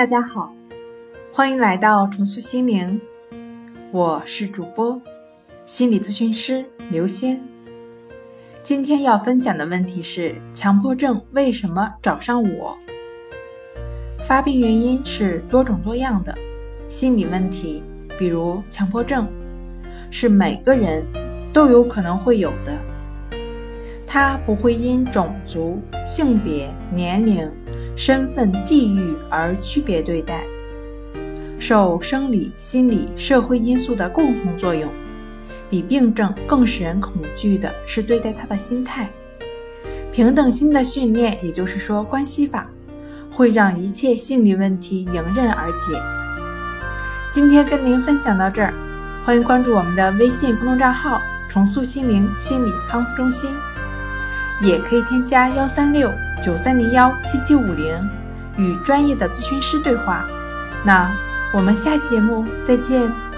[0.00, 0.50] 大家好，
[1.30, 2.98] 欢迎来到重塑心灵，
[3.92, 4.98] 我是主播
[5.66, 7.38] 心理咨询师刘星。
[8.62, 12.74] 今天要分享的问题是：强迫症为什么找上我？
[14.26, 16.34] 发病原因是多种多样的，
[16.88, 17.82] 心理问题，
[18.18, 19.28] 比如强迫症，
[20.10, 21.04] 是每个人
[21.52, 22.72] 都有可能会有的。
[24.06, 27.52] 它不会因种族、性别、年龄。
[27.96, 30.44] 身份、地域而区别对待，
[31.58, 34.90] 受生理、心理、社会因素的共同作用。
[35.68, 39.08] 比病症更使人恐惧的是对待他的心态。
[40.12, 42.68] 平等心的训练，也就是说关系法，
[43.30, 45.96] 会让一切心理问题迎刃而解。
[47.32, 48.74] 今天跟您分享到这儿，
[49.24, 53.48] 欢迎关注我们的微信公众账号“重塑心灵心理康复中心”。
[54.60, 58.08] 也可以添加幺三六九三零幺七七五零，
[58.56, 60.24] 与专业的咨询师对话。
[60.84, 61.10] 那
[61.52, 63.29] 我们下节目再见。